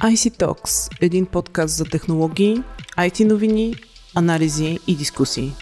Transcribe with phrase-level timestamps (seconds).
[0.00, 2.56] IC Talks– един подкаст за технологии,
[2.98, 3.74] IT новини,
[4.16, 5.52] анализи и дискусии.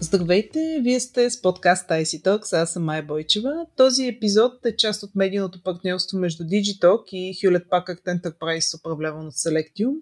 [0.00, 3.66] Здравейте, вие сте с подкаст IC Talks, аз съм Майя Бойчева.
[3.76, 9.34] Този епизод е част от медийното партньорство между Digitalk и Hewlett Packard Enterprise, управляван от
[9.34, 9.94] Selectium.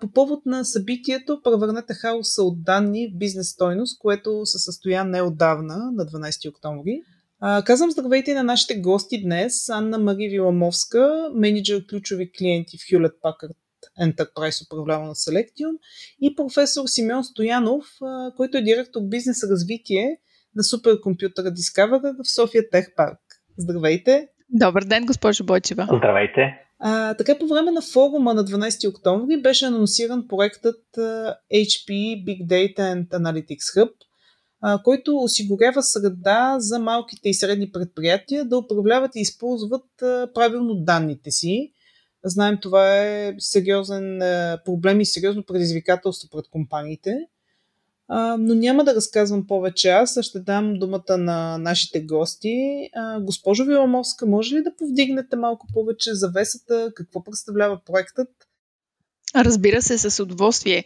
[0.00, 5.90] По повод на събитието превърнете хаоса от данни в бизнес стойност, което се състоя неодавна,
[5.92, 7.02] на 12 октомври.
[7.44, 9.68] А, казвам здравейте на нашите гости днес.
[9.68, 13.54] Анна Мари Виламовска, менеджер ключови клиенти в Hewlett Packard
[14.00, 15.78] Enterprise, управляван на Selectium,
[16.20, 20.16] и професор Симеон Стоянов, а, който е директор бизнес развитие
[20.56, 23.20] на суперкомпютъра Discover в София Тех Парк.
[23.58, 24.28] Здравейте!
[24.50, 25.88] Добър ден, госпожо Бойчева!
[25.96, 26.58] Здравейте!
[26.78, 30.84] А, така по време на форума на 12 октомври беше анонсиран проектът
[31.54, 31.90] HP
[32.24, 33.90] Big Data and Analytics Hub–
[34.84, 39.86] който осигурява среда за малките и средни предприятия да управляват и използват
[40.34, 41.72] правилно данните си.
[42.24, 44.18] Знаем, това е сериозен
[44.64, 47.16] проблем и сериозно предизвикателство пред компаниите.
[48.38, 52.88] Но няма да разказвам повече аз, ще дам думата на нашите гости.
[53.20, 58.28] Госпожо Виламовска, може ли да повдигнете малко повече завесата, какво представлява проектът
[59.36, 60.84] Разбира се, с удоволствие.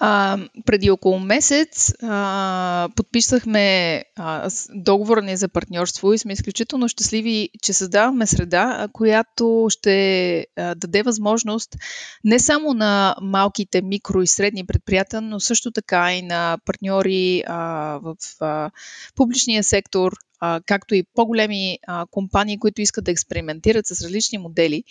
[0.00, 7.48] А, преди около месец а, подписахме а, договора ни за партньорство и сме изключително щастливи,
[7.62, 11.76] че създаваме среда, която ще а, даде възможност
[12.24, 17.58] не само на малките микро и средни предприятия, но също така и на партньори а,
[18.02, 18.70] в а,
[19.14, 24.84] публичния сектор, а, както и по-големи а, компании, които искат да експериментират с различни модели,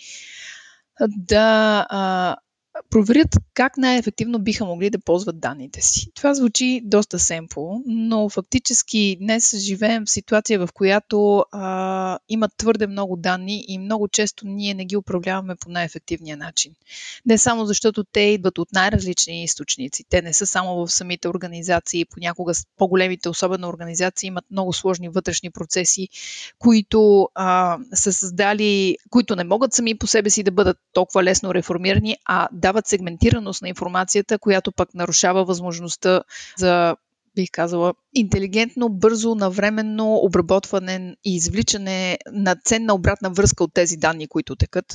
[1.08, 2.36] да а,
[2.90, 6.10] проверят как най-ефективно биха могли да ползват данните си.
[6.14, 12.86] Това звучи доста семпо, но фактически днес живеем в ситуация, в която а, има твърде
[12.86, 16.72] много данни и много често ние не ги управляваме по най-ефективния начин.
[17.26, 20.04] Не само защото те идват от най-различни източници.
[20.08, 22.04] Те не са само в самите организации.
[22.04, 26.08] Понякога по-големите, особено организации, имат много сложни вътрешни процеси,
[26.58, 31.54] които а, са създали, които не могат сами по себе си да бъдат толкова лесно
[31.54, 36.22] реформирани, а да дават сегментираност на информацията, която пък нарушава възможността
[36.56, 36.96] за
[37.34, 44.28] бих казала, интелигентно, бързо, навременно обработване и извличане на ценна обратна връзка от тези данни,
[44.28, 44.92] които текат.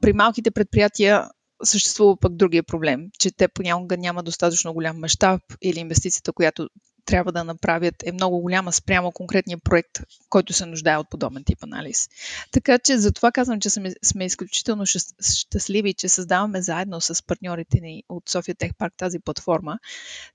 [0.00, 1.28] При малките предприятия
[1.64, 6.68] съществува пък другия проблем, че те понякога няма достатъчно голям мащаб или инвестицията, която
[7.06, 11.62] трябва да направят е много голяма спрямо конкретния проект, който се нуждае от подобен тип
[11.62, 12.08] анализ.
[12.52, 14.84] Така че за това казвам, че сме, сме изключително
[15.20, 19.78] щастливи, че създаваме заедно с партньорите ни от София Тех Парк тази платформа,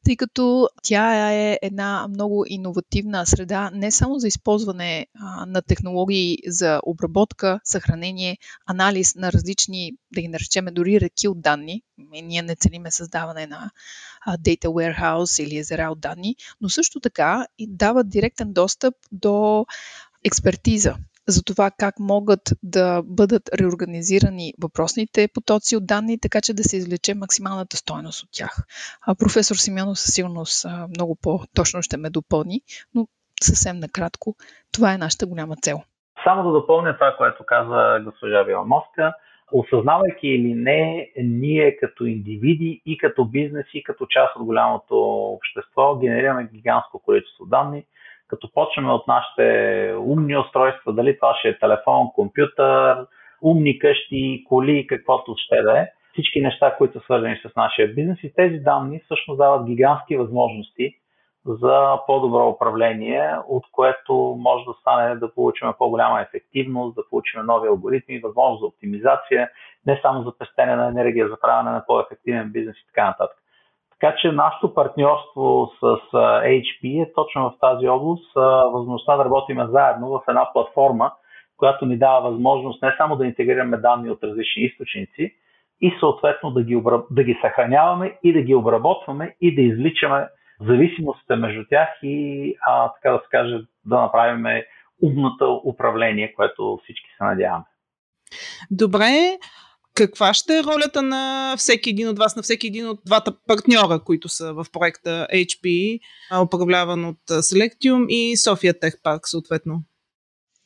[0.05, 6.37] тъй като тя е една много иновативна среда не само за използване а, на технологии
[6.47, 11.81] за обработка, съхранение, анализ на различни, да ги наречеме дори реки от данни.
[12.11, 13.71] Ние не целиме създаване на
[14.27, 19.65] data warehouse или езера от данни, но също така и дават директен достъп до
[20.25, 20.95] експертиза
[21.27, 26.77] за това как могат да бъдат реорганизирани въпросните потоци от данни, така че да се
[26.77, 28.57] извлече максималната стойност от тях.
[29.01, 32.61] А професор Симеонов със сигурност много по-точно ще ме допълни,
[32.95, 33.07] но
[33.43, 34.35] съвсем накратко,
[34.71, 35.81] това е нашата голяма цел.
[36.23, 39.13] Само да допълня това, което каза госпожа Виламовска
[39.51, 44.99] осъзнавайки или не, ние като индивиди и като бизнес и като част от голямото
[45.33, 47.83] общество генерираме гигантско количество данни,
[48.27, 53.05] като почваме от нашите умни устройства, дали това ще е телефон, компютър,
[53.41, 58.23] умни къщи, коли, каквото ще да е, всички неща, които са свързани с нашия бизнес
[58.23, 60.95] и тези данни всъщност дават гигантски възможности
[61.45, 67.67] за по-добро управление, от което може да стане да получим по-голяма ефективност, да получим нови
[67.67, 69.49] алгоритми, възможност за оптимизация,
[69.85, 73.37] не само за пестене на енергия, за правене на по-ефективен бизнес и така нататък.
[73.91, 78.31] Така че нашето партньорство с HP е точно в тази област
[78.73, 81.11] възможността да работим заедно в една платформа,
[81.57, 85.35] която ни дава възможност не само да интегрираме данни от различни източници
[85.81, 90.27] и съответно да ги, да ги съхраняваме и да ги обработваме и да извличаме
[90.67, 93.55] зависимостите между тях и, а, така да се каже,
[93.85, 94.45] да направим
[95.03, 97.65] умното управление, което всички се надяваме.
[98.71, 99.37] Добре,
[99.95, 103.99] каква ще е ролята на всеки един от вас, на всеки един от двата партньора,
[103.99, 105.99] които са в проекта HP,
[106.43, 109.83] управляван от Selectium и София Тех Парк, съответно?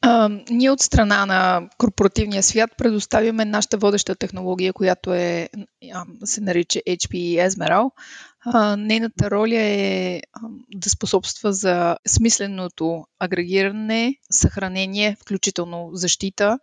[0.01, 5.49] А, ние от страна на корпоративния свят предоставяме нашата водеща технология, която е,
[6.23, 7.91] се нарича HP Esmeral.
[8.77, 10.21] Нейната роля е
[10.75, 16.59] да способства за смисленото агрегиране, съхранение, включително защита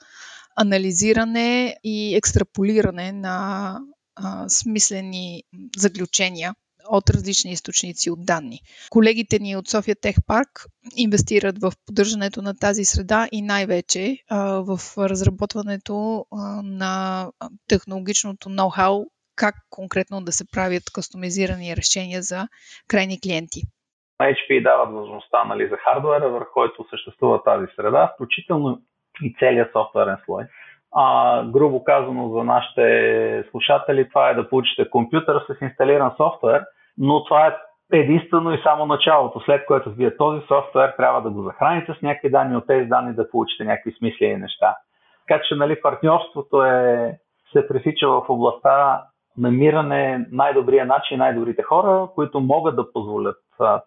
[0.56, 3.79] анализиране и екстраполиране на
[4.14, 5.43] а, смислени
[5.76, 6.55] заключения
[6.88, 8.61] от различни източници от данни.
[8.90, 14.38] Колегите ни от София Тех Парк инвестират в поддържането на тази среда и най-вече а,
[14.44, 17.29] в разработването а, на
[17.69, 19.05] технологичното ноу-хау,
[19.43, 22.41] как конкретно да се правят кастомизирани решения за
[22.91, 23.61] крайни клиенти.
[24.23, 28.79] HP дават възможността нали, за хардуера, върху който съществува тази среда, включително
[29.23, 30.44] и целият софтуерен слой.
[30.94, 31.05] А,
[31.44, 32.85] грубо казано за нашите
[33.50, 36.62] слушатели, това е да получите компютър с инсталиран софтуер,
[36.99, 37.53] но това е
[37.93, 42.31] единствено и само началото, след което вие този софтуер трябва да го захраните с някакви
[42.31, 44.77] данни, от тези данни да получите някакви смислени неща.
[45.29, 47.19] Така че нали, партньорството е,
[47.53, 49.03] се пресича в областта
[49.38, 53.37] намиране най-добрия начин, най-добрите хора, които могат да позволят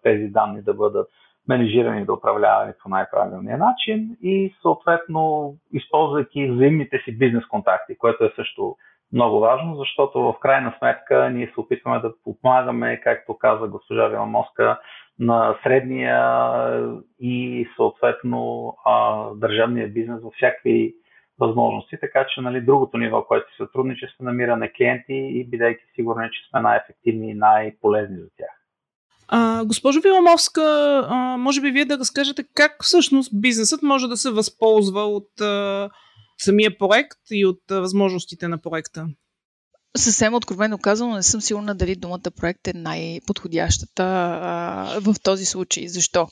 [0.02, 1.08] тези данни да бъдат
[1.48, 8.32] менежирани, да управлявани по най-правилния начин и съответно използвайки взаимните си бизнес контакти, което е
[8.36, 8.76] също
[9.12, 14.78] много важно, защото в крайна сметка ние се опитваме да помагаме, както каза госпожа Виламоска,
[15.18, 16.20] на средния
[17.20, 18.74] и съответно
[19.34, 20.94] държавния бизнес във всякакви
[21.38, 26.50] възможности, така че нали, другото ниво, което се сътрудничество, намиране клиенти и бидейки сигурни, че
[26.50, 28.56] сме най-ефективни и най-полезни за тях.
[29.28, 30.62] А, госпожо Виламовска,
[31.08, 35.90] а, може би вие да разкажете как всъщност бизнесът може да се възползва от а,
[36.38, 39.06] самия проект и от а, възможностите на проекта?
[39.96, 44.02] Съвсем откровено казано, не съм сигурна дали думата проект е най-подходящата
[44.42, 45.88] а, в този случай.
[45.88, 46.28] Защо?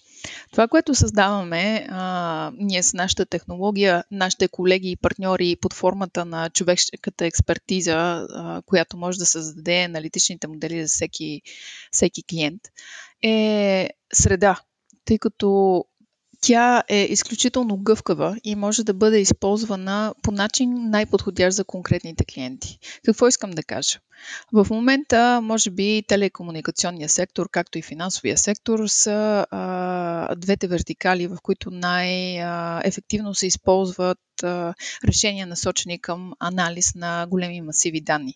[0.51, 6.51] Това, което създаваме а, ние с нашата технология, нашите колеги и партньори под формата на
[6.51, 11.43] човешката експертиза, а, която може да създаде аналитичните модели за всеки,
[11.91, 12.63] всеки клиент,
[13.23, 14.61] е среда.
[15.05, 15.85] Тъй като
[16.47, 22.79] тя е изключително гъвкава и може да бъде използвана по начин най-подходящ за конкретните клиенти.
[23.05, 23.99] Какво искам да кажа?
[24.53, 31.37] В момента, може би, телекомуникационния сектор, както и финансовия сектор, са а, двете вертикали, в
[31.43, 34.75] които най-ефективно се използват а,
[35.09, 38.35] решения насочени към анализ на големи масиви данни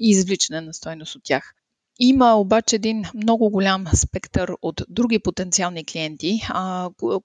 [0.00, 1.54] и извличане на стойност от тях.
[2.00, 6.40] Има обаче един много голям спектър от други потенциални клиенти,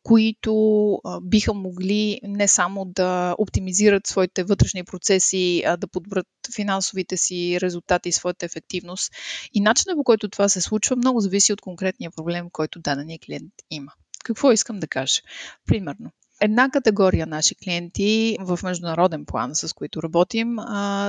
[0.04, 7.58] които биха могли не само да оптимизират своите вътрешни процеси, а да подбрат финансовите си
[7.62, 9.14] резултати и своята ефективност.
[9.54, 13.54] И начинът по който това се случва много зависи от конкретния проблем, който дадения клиент
[13.70, 13.92] има.
[14.24, 15.22] Какво искам да кажа?
[15.66, 16.12] Примерно,
[16.46, 20.58] Една категория наши клиенти в международен план, с които работим,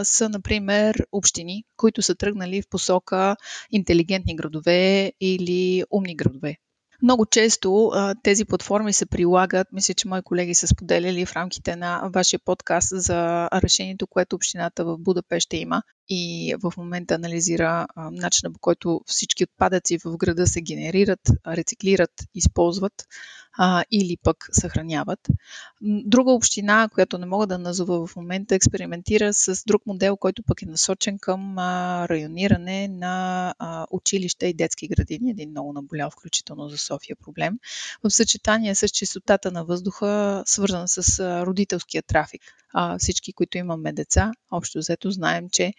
[0.02, 3.36] са, например, общини, които са тръгнали в посока
[3.70, 6.56] интелигентни градове или умни градове.
[7.02, 7.92] Много често
[8.22, 12.88] тези платформи се прилагат, мисля, че мои колеги са споделяли в рамките на вашия подкаст
[12.92, 19.44] за решението, което общината в Будапеща има и в момента анализира начина по който всички
[19.44, 22.92] отпадъци в града се генерират, рециклират, използват
[23.59, 25.29] а, или пък съхраняват.
[25.83, 30.62] Друга община, която не мога да назова в момента, експериментира с друг модел, който пък
[30.62, 36.69] е насочен към а, райониране на а, училища и детски градини, един много наболял, включително
[36.69, 37.59] за София проблем,
[38.05, 42.43] в съчетание с чистотата на въздуха, свързана с а, родителския трафик.
[42.73, 45.73] А, всички, които имаме деца, общо взето знаем, че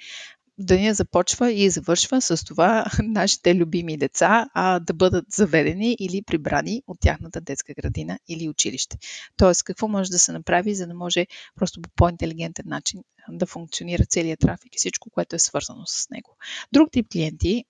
[0.58, 6.84] деня започва и завършва с това нашите любими деца а, да бъдат заведени или прибрани
[6.88, 8.98] от тяхната детска градина или училище.
[9.38, 14.06] Тоест, какво може да се направи, за да може просто по по-интелигентен начин да функционира
[14.06, 16.38] целият трафик и всичко, което е свързано с него.
[16.74, 17.66] Друг тип клиенти,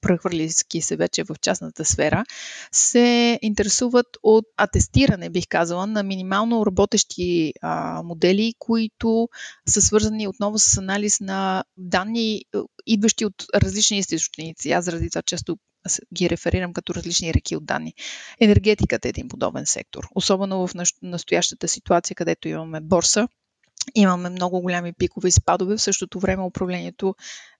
[0.00, 2.24] прехвърляйки се вече в частната сфера,
[2.72, 9.28] се интересуват от атестиране, бих казала, на минимално работещи а, модели, които
[9.68, 12.44] са свързани отново с анализ на данни,
[12.86, 14.70] идващи от различни източници.
[14.70, 15.56] Аз заради това често
[16.14, 17.94] ги реферирам като различни реки от данни.
[18.40, 23.28] Енергетиката е един подобен сектор, особено в настоящата ситуация, където имаме борса,
[23.94, 25.76] имаме много голями пикове и спадове.
[25.76, 27.14] В същото време управлението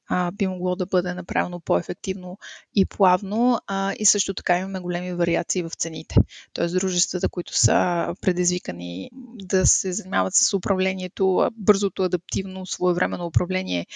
[0.09, 2.39] а, би могло да бъде направено по-ефективно
[2.75, 6.17] и плавно а, и също така имаме големи вариации в цените.
[6.53, 13.87] Тоест дружествата, които са предизвикани да се занимават с управлението, бързото, адаптивно, своевременно управление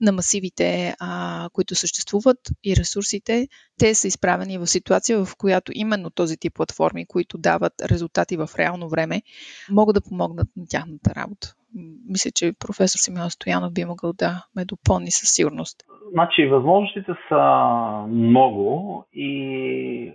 [0.00, 6.10] на масивите, а, които съществуват и ресурсите, те са изправени в ситуация, в която именно
[6.10, 9.22] този тип платформи, които дават резултати в реално време,
[9.70, 11.54] могат да помогнат на тяхната работа
[12.08, 15.76] мисля, че професор Симеон Стоянов би могъл да ме допълни със сигурност.
[16.12, 17.42] Значи, възможностите са
[18.08, 20.12] много и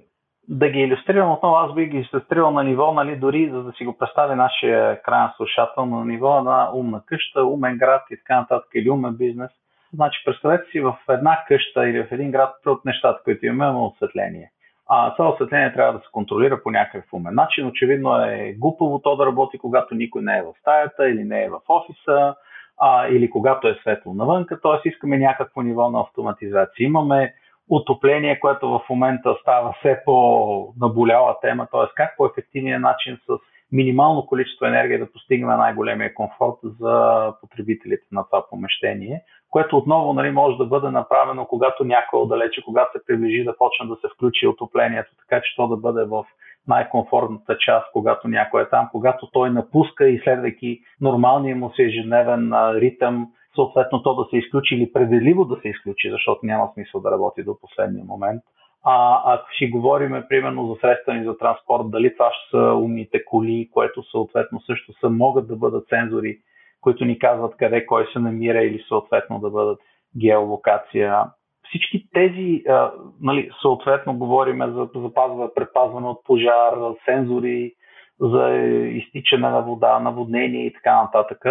[0.50, 3.86] да ги иллюстрирам отново, аз би ги иллюстрирал на ниво, нали, дори за да си
[3.86, 8.70] го представи нашия крайен слушател на ниво на умна къща, умен град и така нататък,
[8.76, 9.52] или умен бизнес.
[9.94, 13.88] Значи, представете си в една къща или в един град от нещата, които имаме, имаме
[13.88, 14.52] осветление.
[14.90, 17.68] А това осветление трябва да се контролира по някакъв умен начин.
[17.68, 21.50] Очевидно е глупаво то да работи, когато никой не е в стаята или не е
[21.50, 22.36] в офиса,
[22.78, 24.90] а, или когато е светло навънка, т.е.
[24.90, 26.86] искаме някакво ниво на автоматизация.
[26.86, 27.34] Имаме
[27.70, 31.94] отопление, което в момента става все по-наболяла тема, т.е.
[31.96, 33.38] как по ефективния начин с
[33.72, 40.32] минимално количество енергия да постигнем най-големия комфорт за потребителите на това помещение, което отново нали,
[40.32, 44.48] може да бъде направено, когато някой отдалече, когато се приближи да почне да се включи
[44.48, 46.26] отоплението, така че то да бъде в
[46.68, 52.52] най-комфортната част, когато някой е там, когато той напуска и следвайки нормалния му си ежедневен
[52.54, 57.12] ритъм, съответно то да се изключи или пределиво да се изключи, защото няма смисъл да
[57.12, 58.42] работи до последния момент.
[58.90, 63.26] А ако си говорим, примерно, за средства ни за транспорт, дали това ще са умните
[63.26, 66.38] коли, което съответно също са, могат да бъдат сензори,
[66.82, 69.80] които ни казват къде кой се намира или съответно да бъдат
[70.22, 71.24] геолокация.
[71.70, 72.92] Всички тези, а,
[73.22, 76.74] нали, съответно, говорим за запазване, предпазване от пожар,
[77.06, 77.74] сензори
[78.20, 78.50] за
[78.92, 81.46] изтичане на вода, наводнение и така нататък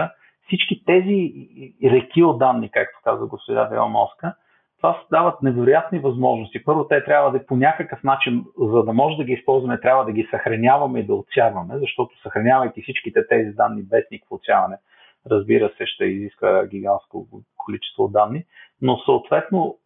[0.46, 1.32] всички тези
[1.84, 4.34] реки от данни, както каза госпожа Велмоска,
[4.76, 6.64] това дават невероятни възможности.
[6.64, 10.12] Първо, те трябва да по някакъв начин, за да може да ги използваме, трябва да
[10.12, 14.76] ги съхраняваме и да отсяваме, защото съхранявайки всичките тези данни без никакво отсяване,
[15.30, 18.44] разбира се, ще изисква гигантско количество данни,
[18.82, 19.76] но съответно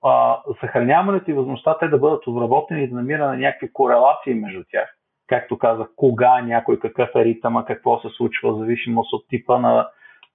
[0.60, 4.96] съхраняването и възможността те да бъдат обработени и да намира някакви корелации между тях.
[5.26, 9.88] Както казах, кога някой, какъв е ритъма, какво се случва, в зависимост от типа на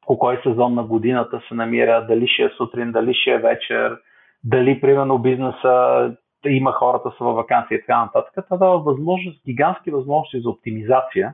[0.08, 3.98] по кой сезон на годината се намира, дали ще е сутрин, дали ще е вечер,
[4.46, 8.46] дали примерно бизнеса има хората са във вакансия и така нататък.
[8.46, 11.34] Това дава възможност, гигантски възможности за оптимизация,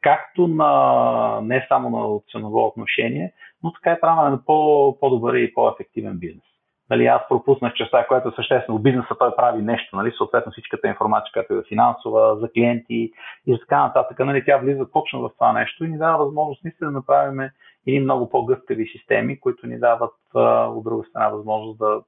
[0.00, 5.54] както на, не само на ценово отношение, но така и правене на по, по-добър и
[5.54, 6.44] по-ефективен бизнес.
[6.90, 8.78] Нали, аз пропуснах частта, която е съществено.
[8.78, 13.10] Бизнеса той прави нещо, нали, съответно всичката информация, която е финансова, за клиенти
[13.46, 14.18] и така нататък.
[14.18, 17.50] Нали, тя влиза точно в това нещо и ни дава възможност наистина да направим
[17.86, 22.00] или много по-гъвкави системи, които ни дават от друга страна възможност да,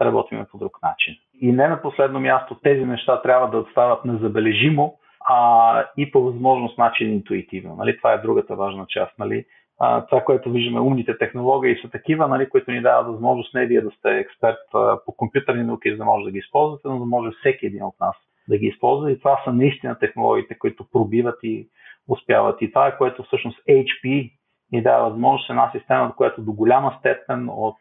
[0.00, 1.14] да работим по друг начин.
[1.40, 4.94] И не на последно място, тези неща трябва да стават незабележимо
[5.28, 7.76] а, и по възможност начин интуитивно.
[7.76, 7.96] Нали?
[7.96, 9.18] Това е другата важна част.
[9.18, 9.44] Нали?
[9.80, 13.80] А, това, което виждаме, умните технологии са такива, нали, които ни дават възможност не вие
[13.80, 17.04] да сте експерт а, по компютърни науки, за да може да ги използвате, но да
[17.04, 18.16] може всеки един от нас
[18.48, 19.12] да ги използва.
[19.12, 21.68] И това са наистина технологиите, които пробиват и
[22.08, 22.62] успяват.
[22.62, 24.32] И това е което всъщност HP
[24.72, 27.76] ни дава възможност една система, която до голяма степен от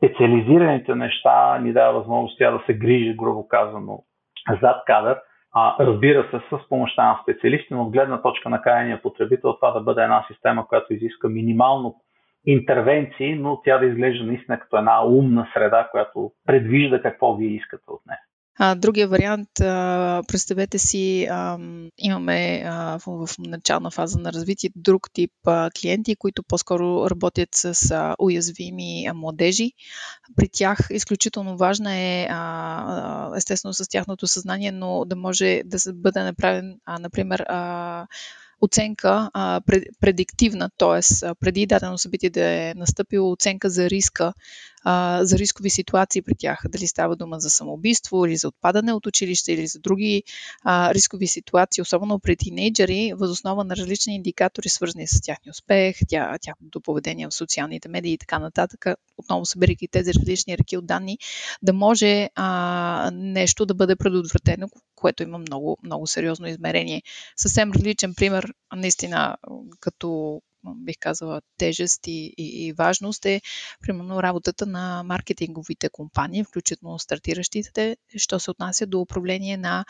[0.00, 4.04] специализираните неща ни дава възможност тя да се грижи, грубо казано,
[4.60, 5.20] зад кадър.
[5.54, 9.70] А, разбира се, с помощта на специалисти, но от гледна точка на крайния потребител, това
[9.70, 11.96] да бъде една система, която изиска минимално
[12.46, 17.84] интервенции, но тя да изглежда наистина като една умна среда, която предвижда какво вие искате
[17.88, 18.20] от нея.
[18.62, 21.58] А, другия вариант, а, представете си, а,
[21.98, 27.48] имаме а, в, в начална фаза на развитие друг тип а, клиенти, които по-скоро работят
[27.52, 29.72] с а, уязвими а, младежи.
[30.36, 36.22] При тях изключително важна е, а, естествено, с тяхното съзнание, но да може да бъде
[36.22, 38.06] направен, а, например, а,
[38.60, 41.34] оценка а, пред, предиктивна, т.е.
[41.40, 44.32] преди дадено събитие да е настъпило оценка за риска
[44.84, 46.62] а, за рискови ситуации при тях.
[46.68, 50.22] Дали става дума за самоубийство или за отпадане от училище или за други
[50.64, 56.38] а, рискови ситуации, особено при тинейджери, възоснова на различни индикатори, свързани с тяхния успех, тя,
[56.40, 58.86] тяхното поведение в социалните медии и така нататък.
[59.18, 61.18] Отново събирайки тези различни реки от данни,
[61.62, 67.02] да може а, нещо да бъде предотвратено, което има много, много сериозно измерение.
[67.36, 69.36] Съвсем различен пример, наистина,
[69.80, 73.40] като бих казала, тежест и, и, и важност е,
[73.80, 79.84] примерно, работата на маркетинговите компании, включително стартиращите, що се отнася до управление на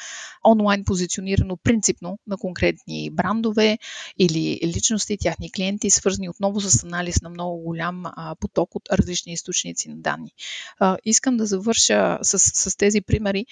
[0.44, 3.78] онлайн позиционирано принципно на конкретни брандове
[4.18, 9.32] или личности, тяхни клиенти, свързани отново с анализ на много голям а, поток от различни
[9.32, 10.32] източници на данни.
[10.78, 13.46] А, искам да завърша с, с тези примери,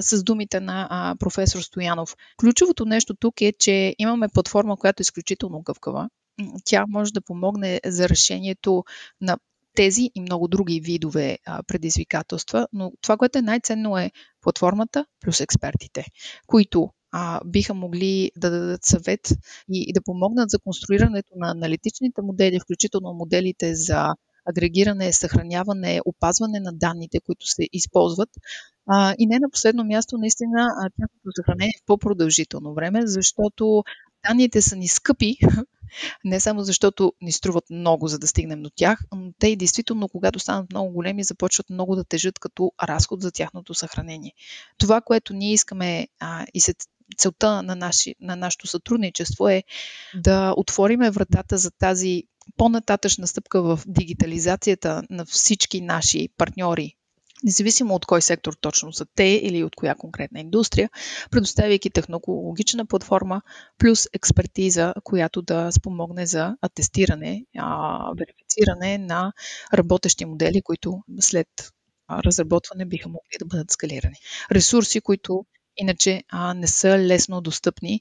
[0.00, 2.16] с думите на а, професор Стоянов.
[2.36, 6.08] Ключовото нещо тук е, че имаме платформа, която е изключително гъвкава,
[6.64, 8.84] тя може да помогне за решението
[9.20, 9.38] на
[9.74, 15.40] тези и много други видове а, предизвикателства, но това, което е най-ценно е платформата плюс
[15.40, 16.04] експертите,
[16.46, 19.20] които а, биха могли да дадат съвет
[19.72, 24.08] и, и да помогнат за конструирането на аналитичните модели, включително моделите за
[24.46, 28.28] агрегиране, съхраняване, опазване на данните, които се използват,
[28.86, 30.68] А, и не на последно място, наистина,
[31.00, 33.84] тяхното съхранение в по-продължително време, защото
[34.28, 35.36] данните са ни скъпи,
[36.24, 40.08] не само защото ни струват много, за да стигнем до тях, но те и действително,
[40.08, 44.32] когато станат много големи, започват много да тежат като разход за тяхното съхранение.
[44.78, 46.74] Това, което ние искаме а, и се
[47.16, 49.62] целта на, наши, на нашето сътрудничество е
[50.14, 52.24] да отвориме вратата за тази
[52.56, 56.97] по-нататъчна стъпка в дигитализацията на всички наши партньори
[57.44, 60.90] независимо от кой сектор точно са те или от коя конкретна индустрия,
[61.30, 63.42] предоставяйки технологична платформа
[63.78, 67.44] плюс експертиза, която да спомогне за атестиране,
[68.18, 69.32] верифициране на
[69.74, 71.48] работещи модели, които след
[72.10, 74.16] разработване биха могли да бъдат скалирани.
[74.52, 75.44] Ресурси, които
[75.76, 76.22] иначе
[76.54, 78.00] не са лесно достъпни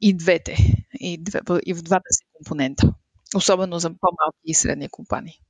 [0.00, 0.56] и, двете,
[1.00, 2.94] и, две, и в двата си компонента,
[3.34, 5.40] особено за по-малки и средни компании.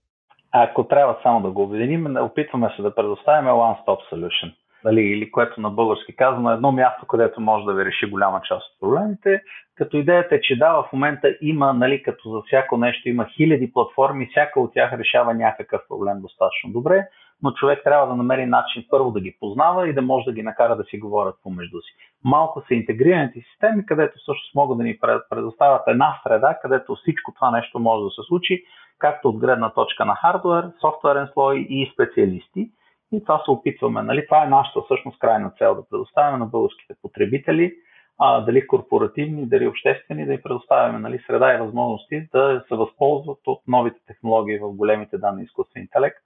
[0.53, 4.55] Ако трябва само да го обединим, опитваме се да предоставим one-stop solution.
[4.85, 8.67] Дали, или което на български казано едно място, където може да ви реши голяма част
[8.67, 9.43] от проблемите,
[9.77, 13.73] като идеята е, че да, в момента има, нали, като за всяко нещо има хиляди
[13.73, 17.07] платформи, всяка от тях решава някакъв проблем достатъчно добре,
[17.43, 20.43] но човек трябва да намери начин първо да ги познава и да може да ги
[20.43, 21.95] накара да си говорят помежду си.
[22.25, 24.99] Малко са интегрираните системи, където всъщност могат да ни
[25.31, 28.65] предоставят една среда, където всичко това нещо може да се случи,
[28.99, 32.71] както от гледна точка на хардвер, софтуерен слой и специалисти.
[33.13, 34.03] И това се опитваме.
[34.03, 34.27] Нали?
[34.27, 37.73] Това е нашата всъщност крайна цел да предоставяме на българските потребители,
[38.19, 43.39] а, дали корпоративни, дали обществени, да им предоставяме нали, среда и възможности да се възползват
[43.47, 46.19] от новите технологии в големите данни изкуствен интелект,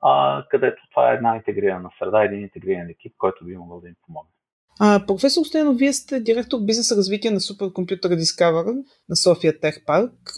[0.00, 3.94] а, където това е една интегрирана среда, един интегриран екип, който би могъл да им
[4.06, 4.30] помогне.
[4.80, 10.32] А, професор Стоянов, вие сте директор бизнес развитие на суперкомпютър Discover на София Тех Парк.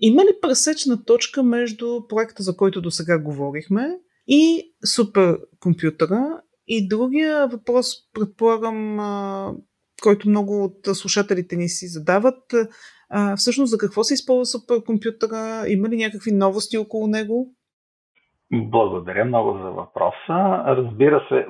[0.00, 6.42] Има ли пресечна точка между проекта, за който до сега говорихме, и суперкомпютъра?
[6.68, 8.96] И другия въпрос, предполагам,
[10.02, 12.54] който много от слушателите ни си задават,
[13.36, 15.64] всъщност за какво се използва суперкомпютъра?
[15.68, 17.55] Има ли някакви новости около него?
[18.52, 20.64] Благодаря много за въпроса.
[20.66, 21.46] Разбира се,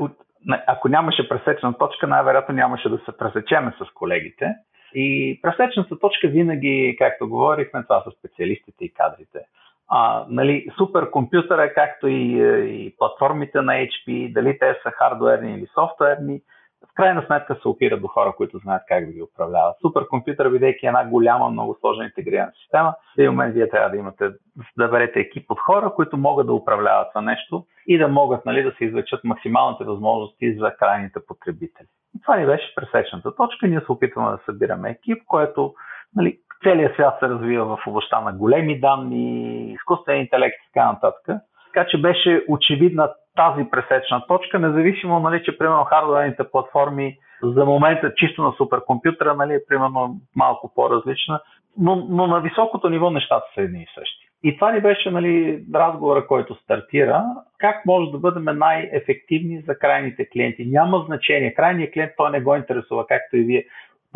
[0.66, 4.54] ако нямаше пресечна точка, най-вероятно нямаше да се пресечеме с колегите.
[4.94, 9.40] И пресечната точка винаги, както говорихме, това са специалистите и кадрите.
[9.88, 12.38] А, нали, суперкомпютъра, както и,
[12.87, 16.40] и платформите на HP, дали те са хардуерни или софтуерни,
[16.96, 19.76] крайна сметка се опира до хора, които знаят как да ги управляват.
[19.80, 24.30] Суперкомпютър, бидейки една голяма, много сложна интегрирана система, в един момент вие трябва да имате,
[24.76, 28.62] да берете екип от хора, които могат да управляват това нещо и да могат нали,
[28.62, 31.87] да се извлечат максималните възможности за крайните потребители.
[32.16, 33.68] И това ни беше пресечната точка.
[33.68, 35.74] Ние се опитваме да събираме екип, който
[36.16, 41.42] нали, целият свят се развива в областта на големи данни, изкуствен интелект и така нататък.
[41.74, 48.14] Така че беше очевидна тази пресечна точка, независимо, нали, че примерно хардуерните платформи за момента
[48.14, 51.40] чисто на суперкомпютъра, нали, е примерно малко по-различна,
[51.79, 54.27] но, но на високото ниво нещата са едни и същи.
[54.42, 57.25] И това ни беше нали, разговора, който стартира.
[57.59, 60.66] Как може да бъдем най-ефективни за крайните клиенти?
[60.66, 61.55] Няма значение.
[61.55, 63.64] Крайният клиент той не го интересува, както и вие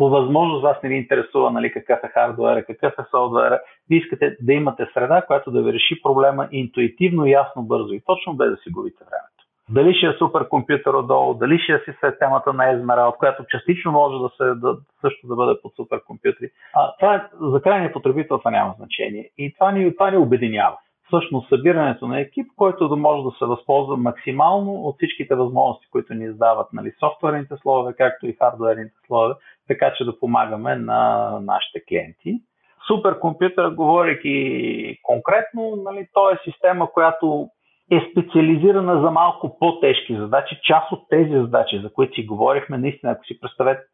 [0.01, 3.61] по възможност вас не ви интересува нали, какъв е хардуера, какъв е софтуера.
[3.89, 8.33] Вие искате да имате среда, която да ви реши проблема интуитивно, ясно, бързо и точно,
[8.33, 9.41] без да си губите времето.
[9.69, 14.17] Дали ще е суперкомпютър отдолу, дали ще е системата на Ezmeral, от която частично може
[14.17, 16.49] да се да, също да бъде под суперкомпютри.
[16.73, 19.29] А, това е, за крайния потребител това няма значение.
[19.37, 20.77] И това ни, това ни обединява
[21.11, 26.13] всъщност събирането на екип, който да може да се възползва максимално от всичките възможности, които
[26.13, 29.33] ни издават нали, софтуерните слове, както и хардуерните слове,
[29.73, 32.39] така че да помагаме на нашите клиенти.
[32.87, 37.47] Суперкомпютър, говорейки конкретно, нали, то е система, която
[37.91, 40.59] е специализирана за малко по-тежки задачи.
[40.63, 43.39] Част от тези задачи, за които си говорихме, наистина, ако си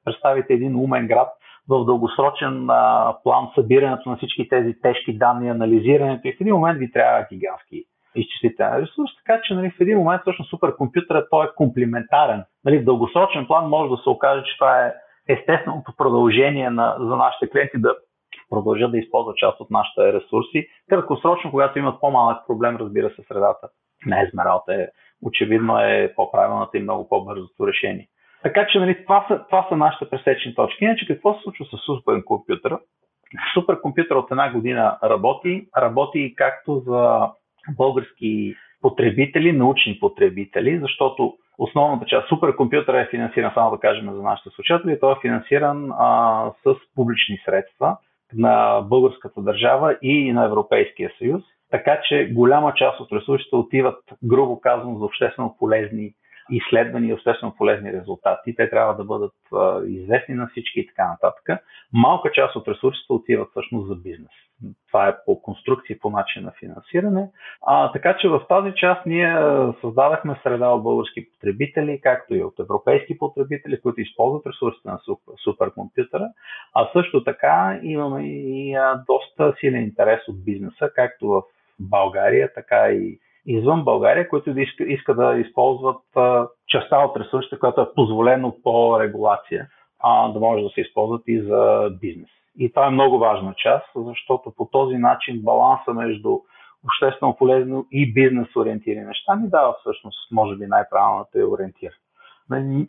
[0.06, 1.30] представите, един умен град,
[1.70, 6.80] в дългосрочен а, план събирането на всички тези тежки данни, анализирането и в един момент
[6.80, 7.84] ви трябва гигантски
[8.16, 12.44] изчислителен ресурс, така че нали, в един момент всъщност суперкомпютърът той е комплементарен.
[12.66, 14.94] Нали, в дългосрочен план може да се окаже, че това е
[15.30, 17.96] естественото продължение на, за нашите клиенти да
[18.50, 20.68] продължат да използват част от нашите ресурси.
[20.90, 23.70] Краткосрочно, когато имат по-малък проблем, разбира се, средата
[24.06, 24.88] на Esmeralda е
[25.22, 28.08] очевидно е по-правилната и много по-бързото решение.
[28.44, 30.84] Така че нали, това, са, това са нашите пресечни точки.
[30.84, 32.80] Иначе какво се случва с суперкомпютъра?
[33.54, 37.30] Суперкомпютър от една година работи, работи както за
[37.78, 44.50] български потребители, научни потребители, защото основната част, суперкомпютъра е финансиран, само да кажем за нашите
[44.50, 47.98] слушатели, той е финансиран а, с публични средства
[48.34, 51.44] на българската държава и на Европейския съюз.
[51.72, 56.14] Така че голяма част от ресурсите отиват, грубо казано, за обществено полезни
[56.50, 58.56] изследвани и обществено полезни резултати.
[58.56, 59.34] Те трябва да бъдат
[59.88, 61.64] известни на всички и така нататък.
[61.94, 64.32] Малка част от ресурсите отиват всъщност за бизнес.
[64.88, 67.30] Това е по конструкция, по начин на финансиране.
[67.66, 69.36] А, така че в тази част ние
[69.82, 75.00] създадахме среда от български потребители, както и от европейски потребители, които използват ресурсите на
[75.44, 76.30] суперкомпютъра.
[76.74, 81.44] А също така имаме и доста силен интерес от бизнеса, както в
[81.80, 86.02] България, така и извън България, които да иска, да използват
[86.68, 89.68] частта от ресурсите, която е позволено по регулация,
[90.00, 92.30] а, да може да се използват и за бизнес.
[92.60, 96.40] И това е много важна част, защото по този начин баланса между
[96.86, 101.92] обществено полезно и бизнес ориентирани неща ни дава всъщност, може би, най-правилната е ориентир.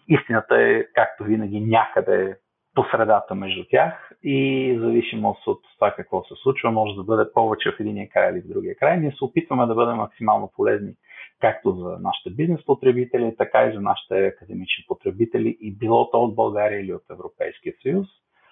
[0.09, 2.37] Истината е, както винаги, някъде
[2.78, 7.70] по средата между тях и зависимост от това какво се случва, може да бъде повече
[7.70, 8.96] в единия край или в другия край.
[8.96, 10.92] Ние се опитваме да бъдем максимално полезни
[11.40, 16.34] както за нашите бизнес потребители, така и за нашите академични потребители и било то от
[16.34, 18.06] България или от Европейския съюз.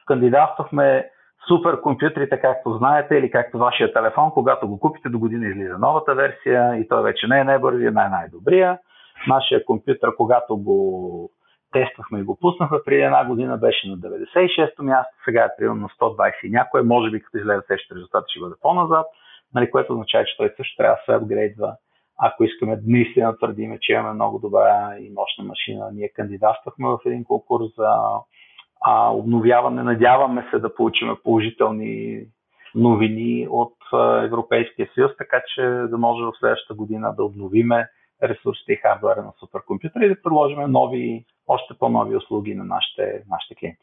[0.06, 1.10] Кандидатствахме
[1.48, 6.76] суперкомпютрите, както знаете, или както вашия телефон, когато го купите до година излиза новата версия
[6.76, 8.78] и той вече не е най-бързия, най-най-добрия.
[9.28, 11.30] Нашия компютър, когато го
[11.72, 15.88] тествахме и го пуснахме преди една година, беше на 96-то място, сега е примерно на
[15.88, 19.06] 120 и някое, може би като излезе същите резултати ще бъде по-назад,
[19.54, 21.76] нали, което означава, че той също трябва да се апгрейдва.
[22.18, 27.24] Ако искаме наистина твърдиме, че имаме много добра и мощна машина, ние кандидатствахме в един
[27.24, 27.90] конкурс за
[28.80, 29.82] а, обновяване.
[29.82, 32.20] Надяваме се да получим положителни
[32.74, 33.74] новини от
[34.24, 37.88] Европейския съюз, така че да може в следващата година да обновиме
[38.22, 43.54] ресурсите и хардуера на суперкомпютъра и да предложим нови, още по-нови услуги на нашите, нашите
[43.54, 43.80] клиенти.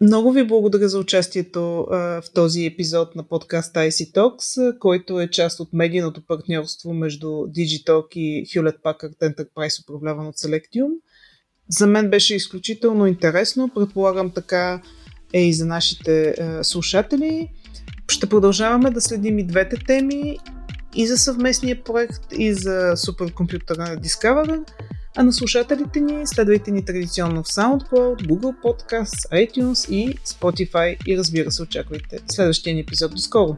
[0.00, 1.60] Много ви благодаря за участието
[1.90, 8.16] в този епизод на подкаст IC Talks, който е част от медийното партньорство между Digitalk
[8.16, 10.90] и Hewlett Packard Enterprise, управляван от Selectium.
[11.68, 14.82] За мен беше изключително интересно, предполагам така
[15.32, 17.48] е и за нашите слушатели.
[18.08, 20.38] Ще продължаваме да следим и двете теми
[20.94, 24.64] и за съвместния проект, и за суперкомпютъра Discover.
[25.16, 31.18] А на слушателите ни следвайте ни традиционно в SoundCloud, Google Podcasts, iTunes и Spotify и
[31.18, 33.56] разбира се очаквайте следващия ни епизод до скоро.